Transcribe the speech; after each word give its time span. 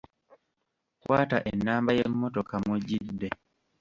Kwata 1.01 1.37
ennamba 1.51 1.91
y'emmotoka 1.97 2.53
mw'ojjidde. 2.63 3.29